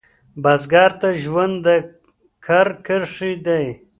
[0.43, 1.67] بزګر ته ژوند د
[2.45, 3.65] کر کرښې دي